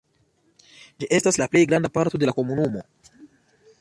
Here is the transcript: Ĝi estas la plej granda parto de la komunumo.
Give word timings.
Ĝi 1.03 1.09
estas 1.17 1.37
la 1.41 1.47
plej 1.53 1.63
granda 1.73 1.93
parto 1.99 2.23
de 2.25 2.31
la 2.31 2.35
komunumo. 2.39 2.83